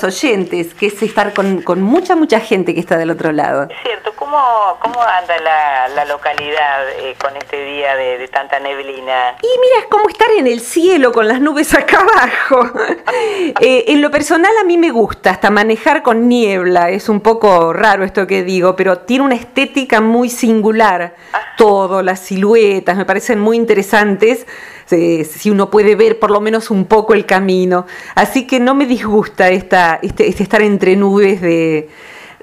[0.00, 3.64] oyentes, que es estar con, con, mucha, mucha gente que está del otro lado.
[3.64, 4.38] Es cierto, ¿cómo,
[4.80, 9.34] cómo anda la, la localidad eh, con este día de, de, tanta neblina?
[9.42, 12.78] Y mira, es como estar en el cielo con las nubes acá abajo.
[13.60, 17.72] eh, en lo personal a mí me gusta hasta manejar con niebla, es un poco
[17.72, 21.16] raro esto que digo, pero tiene una estética muy singular.
[21.32, 21.40] Ah.
[21.56, 24.46] Todo, las siluetas, me parecen muy interesantes
[24.88, 27.86] si uno puede ver por lo menos un poco el camino.
[28.14, 31.88] Así que no me disgusta esta, este, este estar entre nubes de...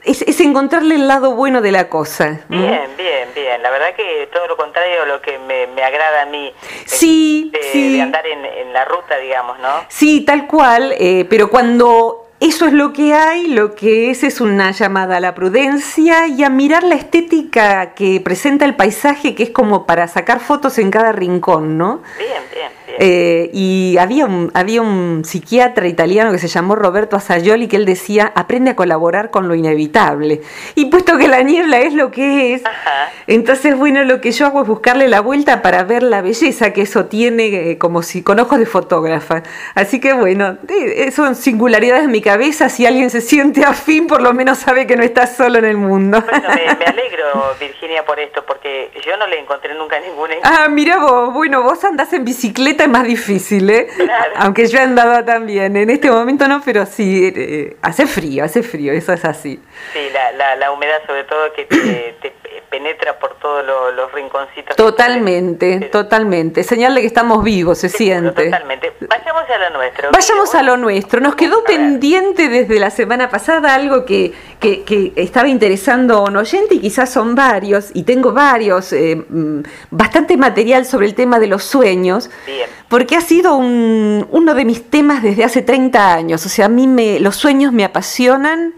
[0.04, 2.42] Es, encontrarle el lado bueno de la cosa.
[2.48, 3.64] Bien, bien, bien.
[3.64, 6.54] La verdad que todo lo contrario a lo que me, agrada a mí.
[6.86, 7.94] Sí, de, sí.
[7.94, 9.84] de andar en, en, la ruta, digamos, ¿no?
[9.88, 10.94] Sí, tal cual.
[11.00, 15.20] Eh, pero cuando eso es lo que hay, lo que es es una llamada a
[15.20, 20.08] la prudencia y a mirar la estética que presenta el paisaje, que es como para
[20.08, 22.02] sacar fotos en cada rincón, ¿no?
[22.18, 22.72] Bien, bien.
[23.00, 27.86] Eh, y había un, había un psiquiatra italiano que se llamó Roberto Asayoli que él
[27.86, 30.42] decía, aprende a colaborar con lo inevitable.
[30.76, 33.10] Y puesto que la niebla es lo que es, Ajá.
[33.28, 36.82] entonces, bueno, lo que yo hago es buscarle la vuelta para ver la belleza que
[36.82, 39.44] eso tiene, eh, como si con ojos de fotógrafa.
[39.74, 42.70] Así que, bueno, eh, son singularidades en mi cabeza.
[42.70, 45.78] Si alguien se siente afín, por lo menos sabe que no está solo en el
[45.78, 46.22] mundo.
[46.22, 50.36] Bueno, me, me alegro, Virginia, por esto, porque yo no le encontré nunca ninguna.
[50.44, 53.88] Ah, mira vos, bueno, vos andás en bicicleta, es más difícil, ¿eh?
[53.96, 54.34] Claro.
[54.38, 55.76] Aunque yo he andado también.
[55.76, 59.60] En este momento no, pero sí, eh, hace frío, hace frío, eso es así.
[59.94, 62.32] Sí, la, la, la humedad sobre todo que te, te
[62.78, 64.76] penetra por todos lo, los rinconcitos.
[64.76, 66.64] Totalmente, totalmente.
[66.64, 68.46] Señal de que estamos vivos, se Seguro, siente.
[68.46, 68.94] Totalmente.
[69.10, 70.10] Vayamos a lo nuestro.
[70.12, 71.22] Vayamos a lo nuestro.
[71.22, 76.36] Nos quedó pendiente desde la semana pasada algo que, que, que estaba interesando a un
[76.38, 79.60] oyente y quizás son varios, y tengo varios, eh, mm,
[79.92, 82.70] bastante material sobre el tema de los sueños, Bien.
[82.90, 86.46] porque ha sido un- uno de mis temas desde hace 30 años.
[86.46, 88.74] O sea, a mí me, los sueños me apasionan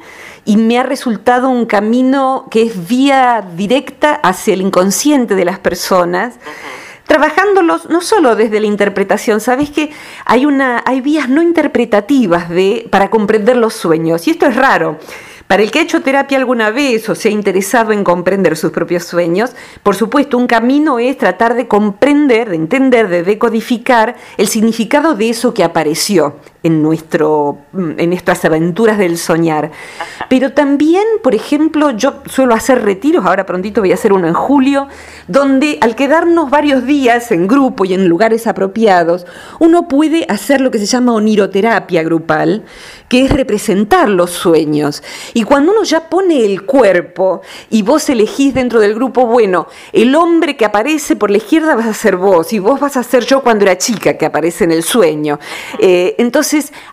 [0.48, 5.60] y me ha resultado un camino que es vía directa hacia el inconsciente de las
[5.60, 6.36] personas
[7.06, 9.92] trabajándolos no solo desde la interpretación, sabes que
[10.26, 14.98] hay una hay vías no interpretativas de para comprender los sueños y esto es raro.
[15.48, 18.72] Para el que ha hecho terapia alguna vez o se ha interesado en comprender sus
[18.72, 19.52] propios sueños,
[19.82, 25.30] por supuesto, un camino es tratar de comprender, de entender, de decodificar el significado de
[25.30, 29.72] eso que apareció en, nuestro, en nuestras aventuras del soñar.
[30.30, 34.34] Pero también, por ejemplo, yo suelo hacer retiros, ahora prontito voy a hacer uno en
[34.34, 34.88] julio,
[35.28, 39.26] donde al quedarnos varios días en grupo y en lugares apropiados,
[39.60, 42.64] uno puede hacer lo que se llama oniroterapia grupal,
[43.08, 45.04] que es representar los sueños.
[45.34, 50.16] Y cuando uno ya pone el cuerpo y vos elegís dentro del grupo, bueno, el
[50.16, 53.26] hombre que aparece por la izquierda vas a ser vos y vos vas a ser
[53.26, 55.40] yo cuando era chica que aparece en el sueño.
[55.80, 56.47] Eh, entonces,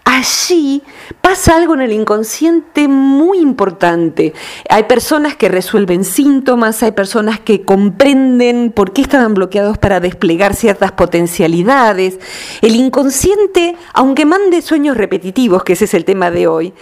[0.05, 0.83] allí
[1.21, 4.35] pasa algo en el inconsciente muy importante.
[4.69, 10.55] Hay personas que resuelven síntomas, hay personas que comprenden por qué estaban bloqueados para desplegar
[10.55, 12.19] ciertas potencialidades.
[12.63, 16.75] El inconsciente, aunque mande sueños repetitivos, que ese es el tema de hoy,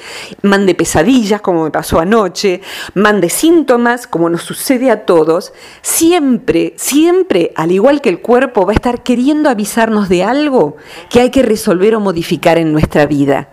[0.42, 2.60] mande pesadillas, como me pasó anoche,
[2.94, 5.52] mande síntomas, como nos sucede a todos,
[5.82, 10.76] siempre, siempre, al igual que el cuerpo, va a estar queriendo avisarnos de algo
[11.10, 13.48] que hay que resolver o modificar nuestra vida.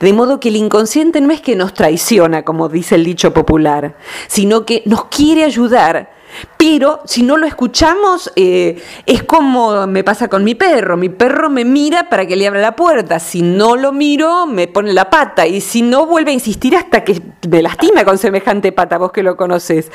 [0.00, 3.96] De modo que el inconsciente no es que nos traiciona, como dice el dicho popular,
[4.26, 6.19] sino que nos quiere ayudar.
[6.56, 10.96] Pero si no lo escuchamos, eh, es como me pasa con mi perro.
[10.96, 13.18] Mi perro me mira para que le abra la puerta.
[13.18, 15.46] Si no lo miro, me pone la pata.
[15.46, 19.22] Y si no, vuelve a insistir hasta que me lastima con semejante pata, vos que
[19.22, 19.90] lo conoces.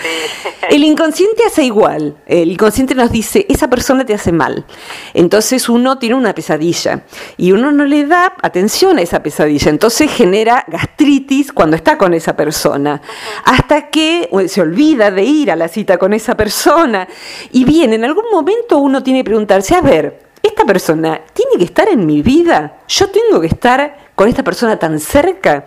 [0.69, 2.17] El inconsciente hace igual.
[2.25, 4.65] El inconsciente nos dice, esa persona te hace mal.
[5.13, 7.03] Entonces uno tiene una pesadilla
[7.37, 9.69] y uno no le da atención a esa pesadilla.
[9.69, 13.01] Entonces genera gastritis cuando está con esa persona.
[13.45, 17.07] Hasta que eh, se olvida de ir a la cita con esa persona.
[17.51, 21.65] Y bien, en algún momento uno tiene que preguntarse, a ver, ¿esta persona tiene que
[21.65, 22.79] estar en mi vida?
[22.87, 25.65] ¿Yo tengo que estar con esta persona tan cerca?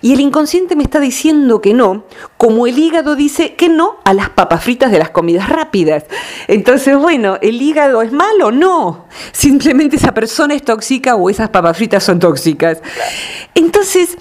[0.00, 2.04] Y el inconsciente me está diciendo que no,
[2.36, 6.04] como el hígado dice que no a las papas fritas de las comidas rápidas.
[6.46, 8.50] Entonces, bueno, ¿el hígado es malo?
[8.50, 9.06] No.
[9.32, 12.82] Simplemente esa persona es tóxica o esas papas fritas son tóxicas.
[13.54, 14.16] Entonces,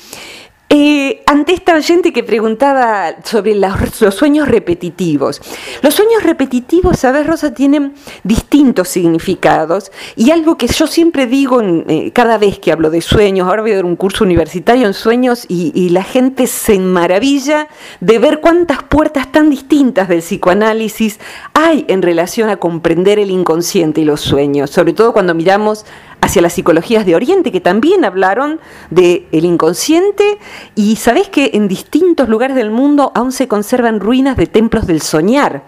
[0.69, 5.41] eh, ante esta oyente que preguntaba sobre los, sueños repetitivos,
[5.81, 7.93] los sueños repetitivos, sabes, Rosa, tienen
[8.23, 12.99] distintos significados y algo que yo siempre digo en, eh, cada vez que hablo de
[12.99, 16.77] sueños, ahora voy a dar un curso universitario en sueños y, y la gente se
[16.79, 17.69] maravilla
[18.01, 21.21] de ver cuántas puertas tan distintas del psicoanálisis
[21.53, 25.85] hay en relación a comprender el inconsciente y los sueños, sobre todo cuando miramos
[26.27, 28.59] hacia las psicologías de Oriente, que también hablaron
[28.89, 30.37] del el inconsciente,
[30.75, 35.01] y sabés que en distintos lugares del mundo aún se conservan ruinas de templos del
[35.01, 35.63] soñar.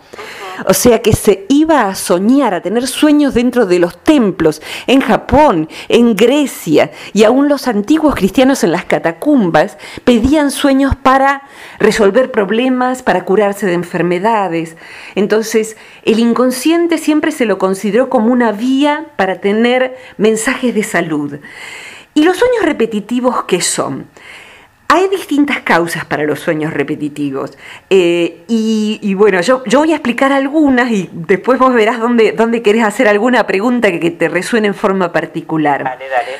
[0.67, 5.01] O sea que se iba a soñar, a tener sueños dentro de los templos, en
[5.01, 11.43] Japón, en Grecia, y aún los antiguos cristianos en las catacumbas pedían sueños para
[11.79, 14.77] resolver problemas, para curarse de enfermedades.
[15.15, 21.39] Entonces, el inconsciente siempre se lo consideró como una vía para tener mensajes de salud.
[22.13, 24.07] ¿Y los sueños repetitivos qué son?
[24.91, 27.55] Hay distintas causas para los sueños repetitivos.
[27.91, 32.63] Eh, y, bueno, yo, yo, voy a explicar algunas y después vos verás dónde, dónde
[32.63, 35.83] querés hacer alguna pregunta que, te resuene en forma particular.
[35.83, 36.31] Dale, dale.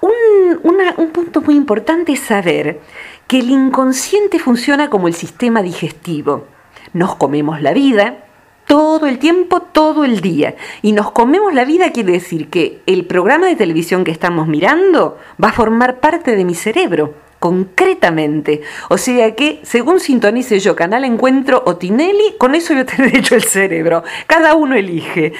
[0.00, 2.78] Un, un punto muy importante es saber
[3.26, 6.46] que el inconsciente funciona como el sistema digestivo.
[6.92, 8.18] Nos comemos la vida,
[8.68, 10.54] todo el tiempo, todo el día.
[10.82, 15.18] Y nos comemos la vida quiere decir que el programa de televisión que estamos mirando
[15.42, 18.62] va a formar parte de mi cerebro, concretamente.
[18.88, 23.34] O sea que, según sintonice yo Canal Encuentro o Tinelli, con eso yo te hecho
[23.34, 24.02] el cerebro.
[24.26, 25.32] Cada uno elige.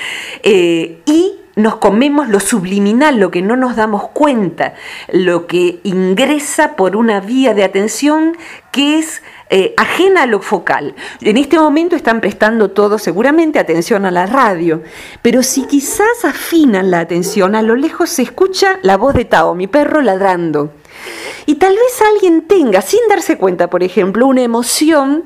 [0.42, 4.74] Eh, y nos comemos lo subliminal, lo que no nos damos cuenta,
[5.12, 8.36] lo que ingresa por una vía de atención
[8.70, 10.94] que es eh, ajena a lo focal.
[11.20, 14.84] En este momento están prestando todos seguramente atención a la radio,
[15.20, 19.56] pero si quizás afinan la atención, a lo lejos se escucha la voz de Tao,
[19.56, 20.74] mi perro ladrando.
[21.46, 25.24] Y tal vez alguien tenga, sin darse cuenta, por ejemplo, una emoción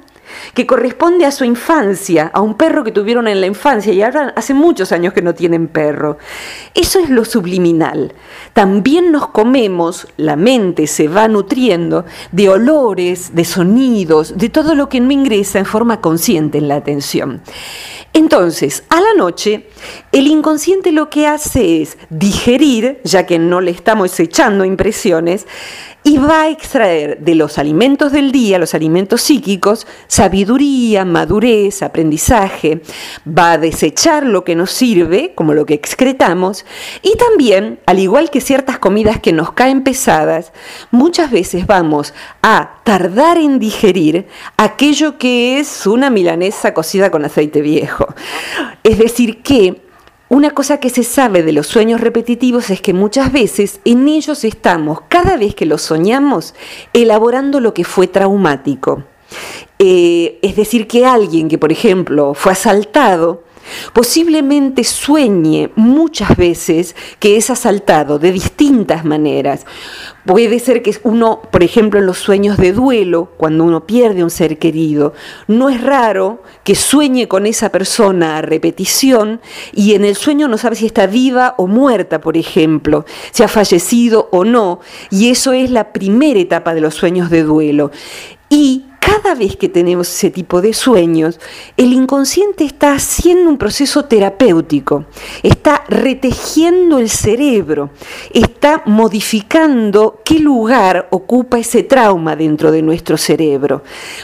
[0.54, 4.32] que corresponde a su infancia, a un perro que tuvieron en la infancia y ahora
[4.36, 6.18] hace muchos años que no tienen perro.
[6.74, 8.14] Eso es lo subliminal.
[8.52, 14.88] También nos comemos, la mente se va nutriendo de olores, de sonidos, de todo lo
[14.88, 17.42] que no ingresa en forma consciente en la atención.
[18.14, 19.68] Entonces, a la noche,
[20.12, 25.46] el inconsciente lo que hace es digerir, ya que no le estamos echando impresiones,
[26.04, 32.82] y va a extraer de los alimentos del día, los alimentos psíquicos, sabiduría, madurez, aprendizaje,
[33.26, 36.64] va a desechar lo que nos sirve, como lo que excretamos,
[37.02, 40.52] y también, al igual que ciertas comidas que nos caen pesadas,
[40.90, 44.26] muchas veces vamos a tardar en digerir
[44.56, 48.06] aquello que es una milanesa cocida con aceite viejo.
[48.82, 49.91] Es decir, que
[50.32, 54.44] una cosa que se sabe de los sueños repetitivos es que muchas veces en ellos
[54.44, 56.54] estamos, cada vez que los soñamos,
[56.94, 59.04] elaborando lo que fue traumático.
[59.78, 63.44] Eh, es decir, que alguien que, por ejemplo, fue asaltado,
[63.92, 69.66] Posiblemente sueñe muchas veces que es asaltado de distintas maneras.
[70.24, 74.30] Puede ser que uno, por ejemplo, en los sueños de duelo, cuando uno pierde un
[74.30, 75.14] ser querido,
[75.48, 79.40] no es raro que sueñe con esa persona a repetición
[79.72, 83.48] y en el sueño no sabe si está viva o muerta, por ejemplo, si ha
[83.48, 84.80] fallecido o no,
[85.10, 87.90] y eso es la primera etapa de los sueños de duelo.
[88.48, 88.84] Y
[89.22, 91.38] cada vez que tenemos ese tipo de sueños,
[91.76, 95.04] el inconsciente está haciendo un proceso terapéutico,
[95.42, 97.90] está retejiendo el cerebro,
[98.32, 103.82] está modificando qué lugar ocupa ese trauma dentro de nuestro cerebro.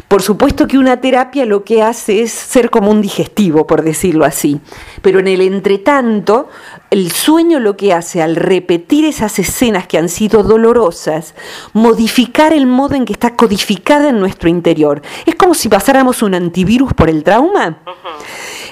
[0.09, 4.25] Por supuesto que una terapia lo que hace es ser como un digestivo, por decirlo
[4.25, 4.61] así,
[5.01, 6.49] pero en el entretanto,
[6.91, 11.35] el sueño lo que hace al repetir esas escenas que han sido dolorosas,
[11.73, 15.03] modificar el modo en que está codificada en nuestro interior.
[15.27, 17.79] Es como si pasáramos un antivirus por el trauma.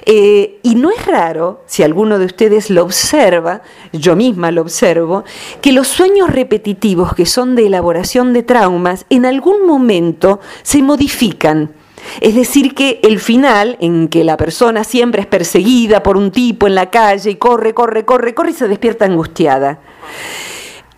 [0.07, 3.63] Eh, y no es raro, si alguno de ustedes lo observa,
[3.93, 5.25] yo misma lo observo,
[5.61, 11.75] que los sueños repetitivos que son de elaboración de traumas en algún momento se modifican
[12.21, 16.67] es decir, que el final, en que la persona siempre es perseguida por un tipo
[16.67, 19.81] en la calle y corre, corre, corre, corre y se despierta angustiada.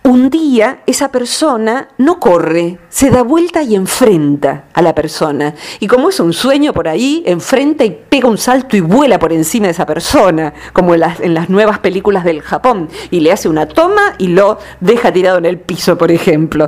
[0.01, 5.53] Un día esa persona no corre, se da vuelta y enfrenta a la persona.
[5.79, 9.33] Y como es un sueño por ahí, enfrenta y pega un salto y vuela por
[9.33, 12.89] encima de esa persona, como en las, en las nuevas películas del Japón.
[13.11, 16.67] Y le hace una toma y lo deja tirado en el piso, por ejemplo.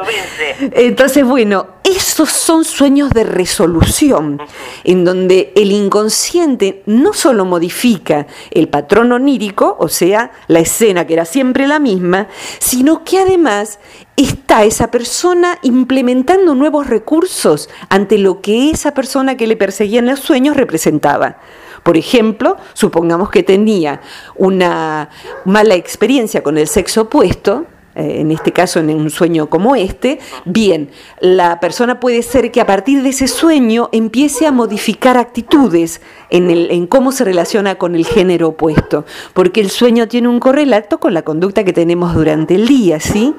[0.60, 4.42] Entonces, bueno, esos son sueños de resolución,
[4.84, 11.14] en donde el inconsciente no solo modifica el patrón onírico, o sea, la escena que
[11.14, 12.28] era siempre la misma,
[12.60, 13.80] sino que además
[14.16, 20.08] está esa persona implementando nuevos recursos ante lo que esa persona que le perseguía en
[20.08, 21.38] los sueños representaba.
[21.84, 24.02] Por ejemplo, supongamos que tenía
[24.36, 25.10] una
[25.46, 30.90] mala experiencia con el sexo opuesto, en este caso en un sueño como este, bien,
[31.20, 36.50] la persona puede ser que a partir de ese sueño empiece a modificar actitudes en,
[36.50, 41.00] el, en cómo se relaciona con el género opuesto, porque el sueño tiene un correlato
[41.00, 43.34] con la conducta que tenemos durante el día, ¿sí?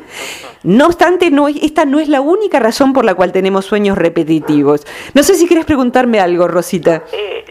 [0.63, 4.87] No obstante, no, esta no es la única razón por la cual tenemos sueños repetitivos.
[5.15, 7.03] No sé si quieres preguntarme algo, Rosita.
[7.13, 7.45] Eh,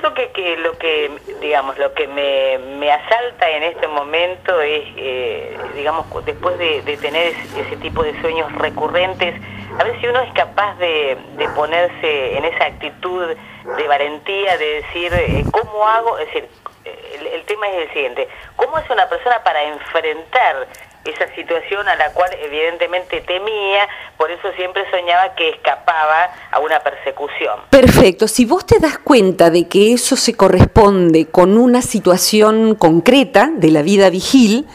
[0.00, 4.84] creo que, que, lo que, digamos, lo que me, me asalta en este momento es,
[4.96, 9.34] eh, digamos, después de, tener ese tipo de sueños recurrentes,
[9.78, 13.36] a ver si uno es capaz de, de ponerse en esa actitud
[13.76, 16.18] de valentía, de decir, eh, ¿cómo hago?
[16.18, 16.48] Es decir,
[16.84, 20.66] el, el tema es el siguiente, ¿cómo es una persona para enfrentar
[21.10, 26.80] esa situación a la cual evidentemente temía, por eso siempre soñaba que escapaba a una
[26.80, 27.60] persecución.
[27.70, 33.50] Perfecto, si vos te das cuenta de que eso se corresponde con una situación concreta
[33.54, 34.66] de la vida vigil,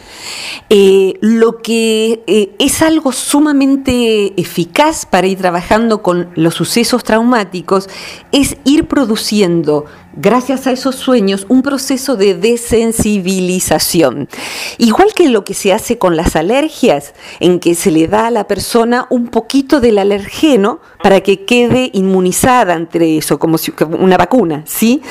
[0.70, 7.90] eh, lo que eh, es algo sumamente eficaz para ir trabajando con los sucesos traumáticos
[8.32, 14.30] es ir produciendo gracias a esos sueños, un proceso de desensibilización.
[14.78, 18.32] Igual que lo que se hace con las alergias, en que se le da a
[18.32, 24.18] la persona un poquito del alergeno para que quede inmunizada entre eso, como si, una
[24.18, 25.02] vacuna, ¿sí?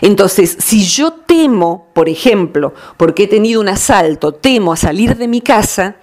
[0.00, 5.28] Entonces, si yo temo, por ejemplo, porque he tenido un asalto, temo a salir de
[5.28, 5.96] mi casa,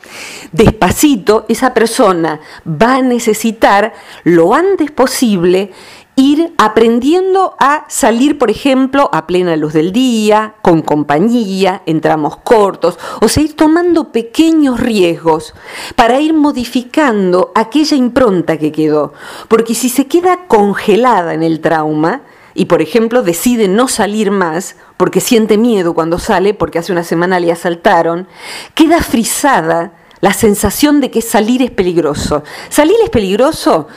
[0.51, 5.71] despacito, esa persona va a necesitar lo antes posible
[6.19, 12.37] ir aprendiendo a salir, por ejemplo, a plena luz del día, con compañía, en tramos
[12.37, 15.53] cortos, o sea, ir tomando pequeños riesgos
[15.95, 19.13] para ir modificando aquella impronta que quedó.
[19.47, 22.21] Porque si se queda congelada en el trauma,
[22.53, 27.05] y por ejemplo decide no salir más porque siente miedo cuando sale, porque hace una
[27.05, 28.27] semana le asaltaron,
[28.75, 32.43] queda frisada la sensación de que salir es peligroso.
[32.67, 33.87] Salir es peligroso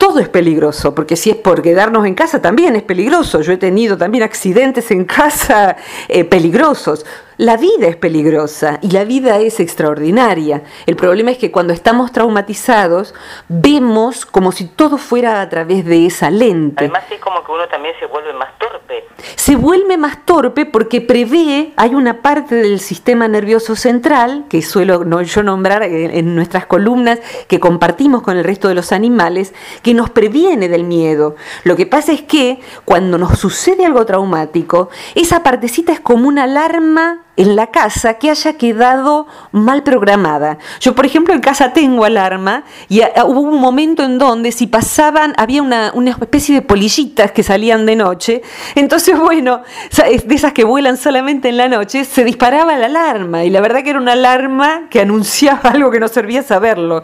[0.00, 3.42] todo es peligroso, porque si es por quedarnos en casa también es peligroso.
[3.42, 5.76] Yo he tenido también accidentes en casa
[6.08, 7.04] eh, peligrosos.
[7.36, 10.62] La vida es peligrosa y la vida es extraordinaria.
[10.86, 13.14] El problema es que cuando estamos traumatizados
[13.48, 16.84] vemos como si todo fuera a través de esa lente.
[16.84, 19.04] Además es como que uno también se vuelve más torpe.
[19.36, 25.22] Se vuelve más torpe porque prevé, hay una parte del sistema nervioso central, que suelo
[25.22, 30.10] yo nombrar en nuestras columnas, que compartimos con el resto de los animales, que nos
[30.10, 31.36] previene del miedo.
[31.64, 36.44] Lo que pasa es que cuando nos sucede algo traumático, esa partecita es como una
[36.44, 40.58] alarma en la casa que haya quedado mal programada.
[40.78, 45.32] Yo, por ejemplo, en casa tengo alarma y hubo un momento en donde si pasaban,
[45.38, 48.42] había una, una especie de polillitas que salían de noche,
[48.74, 49.62] entonces, bueno,
[49.96, 53.82] de esas que vuelan solamente en la noche, se disparaba la alarma y la verdad
[53.82, 57.02] que era una alarma que anunciaba algo que no servía saberlo.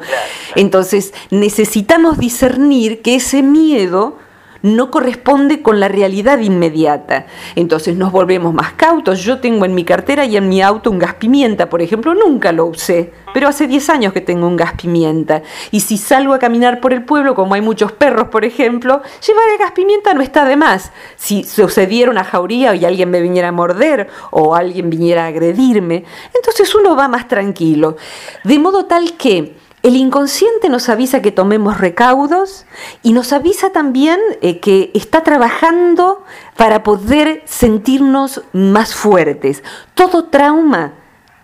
[0.55, 4.19] Entonces, necesitamos discernir que ese miedo
[4.75, 7.27] no corresponde con la realidad inmediata.
[7.55, 9.23] Entonces nos volvemos más cautos.
[9.23, 12.53] Yo tengo en mi cartera y en mi auto un gas pimienta, por ejemplo, nunca
[12.53, 15.43] lo usé, pero hace 10 años que tengo un gas pimienta.
[15.71, 19.49] Y si salgo a caminar por el pueblo, como hay muchos perros, por ejemplo, llevar
[19.53, 20.93] el gas pimienta no está de más.
[21.17, 26.05] Si sucediera una jauría y alguien me viniera a morder o alguien viniera a agredirme,
[26.35, 27.97] entonces uno va más tranquilo.
[28.45, 29.55] De modo tal que
[29.87, 32.67] el inconsciente nos avisa que tomemos recaudos
[33.05, 36.25] y nos avisa también eh, que está trabajando
[36.57, 39.63] para poder sentirnos más fuertes.
[39.95, 40.95] Todo trauma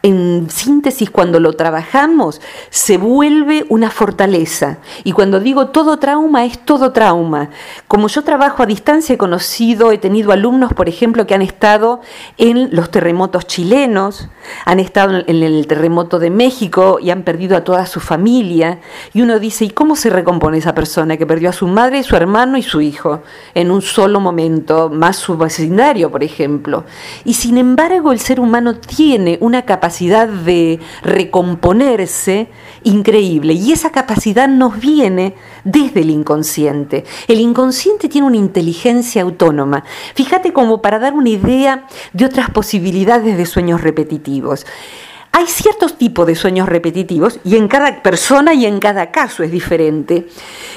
[0.03, 2.41] en síntesis, cuando lo trabajamos,
[2.71, 4.79] se vuelve una fortaleza.
[5.05, 7.51] Y cuando digo todo trauma, es todo trauma.
[7.87, 12.01] Como yo trabajo a distancia, he conocido, he tenido alumnos, por ejemplo, que han estado
[12.37, 14.29] en los terremotos chilenos,
[14.65, 18.81] han estado en el terremoto de México y han perdido a toda su familia.
[19.15, 22.17] Y uno dice, ¿y cómo se recompone esa persona que perdió a su madre, su
[22.17, 23.23] hermano y su hijo
[23.55, 26.85] en un solo momento, más su vecindario, por ejemplo?
[27.25, 32.49] Y sin embargo, el ser humano tiene una capacidad de recomponerse
[32.83, 33.53] increíble.
[33.53, 35.35] Y esa capacidad nos viene
[35.65, 37.05] desde el inconsciente.
[37.29, 39.85] El inconsciente tiene una inteligencia autónoma.
[40.15, 44.67] Fíjate como para dar una idea de otras posibilidades de sueños repetitivos.
[45.35, 49.51] Hay ciertos tipos de sueños repetitivos, y en cada persona y en cada caso es
[49.51, 50.29] diferente,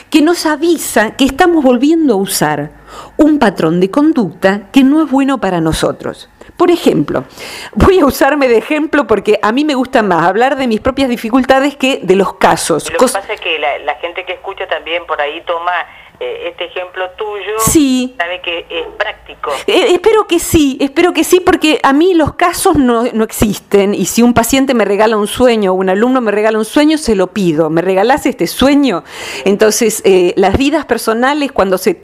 [0.09, 2.71] que nos avisa que estamos volviendo a usar
[3.17, 6.29] un patrón de conducta que no es bueno para nosotros.
[6.57, 7.25] Por ejemplo,
[7.73, 11.09] voy a usarme de ejemplo porque a mí me gusta más hablar de mis propias
[11.09, 12.91] dificultades que de los casos.
[12.91, 15.71] Lo que pasa es que la, gente que escucha también por ahí toma
[16.19, 18.15] eh, este ejemplo tuyo sí.
[18.17, 19.51] sabe que es práctico.
[19.67, 23.93] Eh, espero que sí, espero que sí, porque a mí los casos no, no, existen
[23.93, 26.97] y si un paciente me regala un sueño o un alumno me regala un sueño,
[26.97, 27.69] se lo pido.
[27.69, 29.03] ¿Me regalás este sueño?
[29.43, 31.99] Entonces, eh, las vidas personales cuando se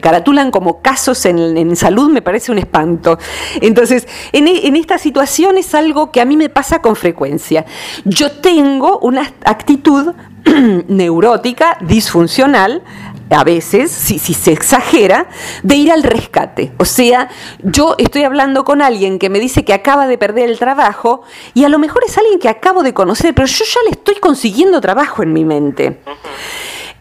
[0.00, 3.18] caratulan como casos en, en, salud me parece un espanto.
[3.60, 7.64] Entonces, en, en esta situación es algo que a mí me pasa con frecuencia.
[8.04, 10.14] Yo tengo una actitud
[10.88, 12.82] neurótica, disfuncional,
[13.30, 15.28] a veces, si, si, se exagera,
[15.62, 16.72] de ir al rescate.
[16.78, 17.28] O sea,
[17.62, 21.22] yo estoy hablando con alguien que me dice que acaba de perder el trabajo
[21.54, 24.16] y a lo mejor es alguien que acabo de conocer, pero yo ya le estoy
[24.16, 26.00] consiguiendo trabajo en mi mente.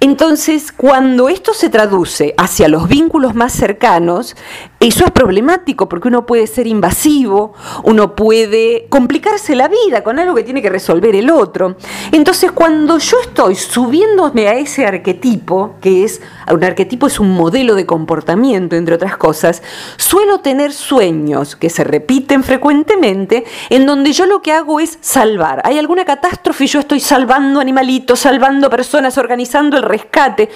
[0.04, 4.36] Entonces, cuando esto se traduce hacia los vínculos más cercanos,
[4.84, 10.36] eso es problemático porque uno puede ser invasivo, uno puede complicarse la vida con algo
[10.36, 11.78] que tiene que resolver el otro.
[12.12, 16.22] Entonces, cuando yo estoy subiéndome a ese arquetipo, que es
[16.52, 19.64] un arquetipo es un modelo de comportamiento, entre otras cosas,
[19.96, 25.62] suelo tener sueños que se repiten frecuentemente en donde yo lo que hago es salvar.
[25.64, 30.50] Hay alguna catástrofe y yo estoy salvando animalitos, salvando personas, organizando el rescate.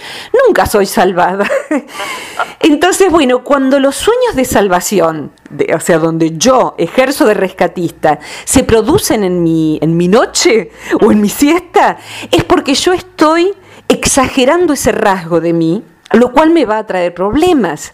[0.45, 1.49] Nunca soy salvada.
[2.59, 5.31] Entonces, bueno, cuando los sueños de salvación,
[5.73, 10.71] o sea, donde yo ejerzo de rescatista, se producen en mi, en mi noche
[11.01, 11.97] o en mi siesta,
[12.31, 13.53] es porque yo estoy
[13.87, 15.83] exagerando ese rasgo de mí
[16.13, 17.91] lo cual me va a traer problemas.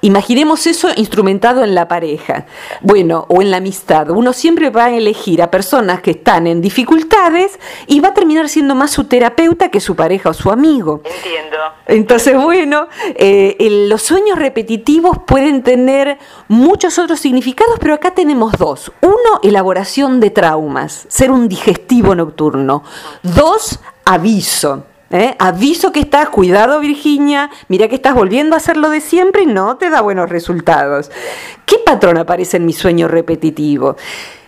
[0.00, 2.46] Imaginemos eso instrumentado en la pareja,
[2.80, 4.10] bueno, o en la amistad.
[4.10, 8.48] Uno siempre va a elegir a personas que están en dificultades y va a terminar
[8.48, 11.00] siendo más su terapeuta que su pareja o su amigo.
[11.04, 11.43] Entiendo.
[11.86, 13.56] Entonces, bueno, eh,
[13.88, 16.18] los sueños repetitivos pueden tener
[16.48, 18.92] muchos otros significados, pero acá tenemos dos.
[19.00, 22.82] Uno, elaboración de traumas, ser un digestivo nocturno.
[23.22, 24.84] Dos, aviso.
[25.10, 25.36] ¿Eh?
[25.38, 29.46] Aviso que estás, cuidado Virginia, mira que estás volviendo a hacer lo de siempre y
[29.46, 31.10] no te da buenos resultados.
[31.66, 33.96] ¿Qué patrón aparece en mi sueño repetitivo?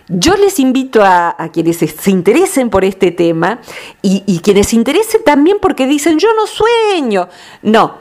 [0.09, 3.59] Yo les invito a, quienes se interesen por este tema
[4.01, 7.27] y, quienes se interesen también porque dicen, yo no sueño.
[7.61, 7.95] No,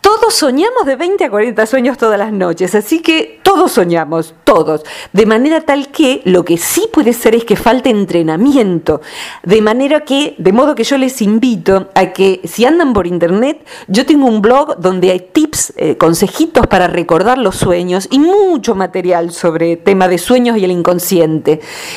[0.00, 4.84] todos soñamos de 20 a 40 sueños todas las noches, así que todos soñamos, todos.
[5.12, 9.00] De manera tal que lo que sí puede ser es que falte entrenamiento.
[9.42, 13.66] De manera que, de modo que yo les invito a que si andan por internet,
[13.88, 18.74] yo tengo un blog donde hay tips, eh, consejitos para recordar los sueños y mucho
[18.74, 21.35] material sobre tema de sueños y el inconsciente.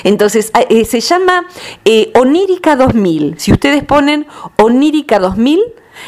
[0.03, 1.45] Entonces, ah, eh, se llama
[1.85, 3.35] eh, Onírica 2000.
[3.39, 5.59] Si ustedes ponen Onírica 2000,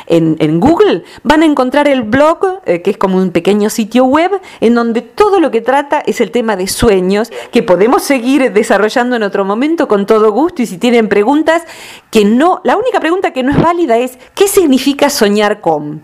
[0.08, 4.32] en, Google, van a encontrar el blog, eh, que es como un pequeño sitio web,
[4.60, 9.15] en donde todo lo que trata es el tema de sueños, que podemos seguir desarrollando
[9.15, 10.62] en otro momento con todo gusto.
[10.62, 11.63] Y si tienen preguntas,
[12.10, 16.02] que no, la única pregunta que no es válida es, ¿qué significa soñar con?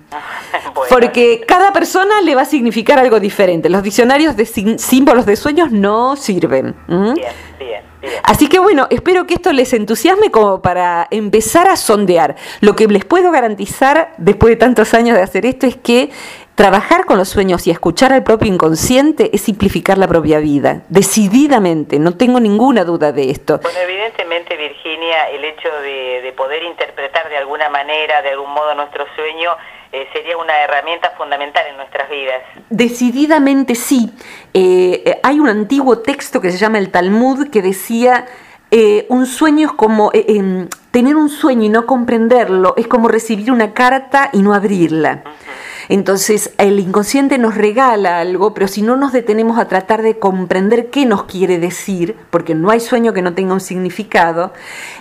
[0.90, 3.70] Porque cada persona le va a significar algo diferente.
[3.70, 6.76] Los diccionarios de símbolos de sueños no sirven.
[6.88, 7.16] Bien,
[7.60, 7.88] bien.
[8.24, 12.36] Así que bueno, espero que esto les entusiasme como para empezar a sondear.
[12.62, 16.12] Lo que les puedo garantizar después de tantos años de hacer esto es que
[16.56, 22.00] trabajar con los sueños y escuchar al propio inconsciente es simplificar la propia vida, decididamente,
[22.00, 23.60] no tengo ninguna duda de esto.
[23.62, 28.74] Bueno, evidentemente Virginia, el hecho de, de poder interpretar de alguna manera, de algún modo
[28.74, 29.52] nuestro sueño,
[29.98, 32.44] eh, sería una herramienta fundamental en nuestras vidas.
[32.70, 34.12] Decididamente sí.
[34.54, 38.26] Eh, eh, hay un antiguo texto que se llama el Talmud que decía,
[39.10, 43.74] un sueño es como, em, tener un sueño y no comprenderlo es como recibir una
[43.74, 45.24] carta y no abrirla.
[45.90, 50.90] Entonces el inconsciente nos regala algo, pero si no nos detenemos a tratar de comprender
[50.90, 54.54] qué nos quiere decir, porque no hay sueño que no tenga un significado,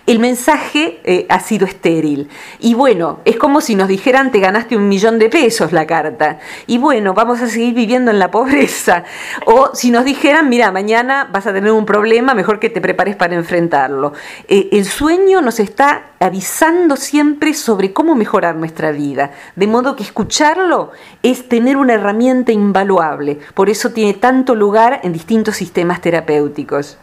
[0.07, 2.29] el mensaje eh, ha sido estéril.
[2.61, 6.39] Y bueno, es como si nos dijeran te ganaste un millón de pesos la carta.
[6.67, 9.05] Y bueno, vamos a seguir viviendo en la pobreza.
[9.47, 13.17] O si nos dijeran, mira, mañana vas a tener un problema, mejor que te prepares
[13.17, 14.13] para enfrentarlo.
[14.49, 19.33] Eh, el sueño nos está avisando siempre sobre cómo mejorar nuestra vida.
[19.55, 20.76] De modo que escucharlo
[21.23, 23.39] es tener una herramienta invaluable.
[23.55, 26.99] Por eso tiene tanto lugar en distintos sistemas terapéuticos.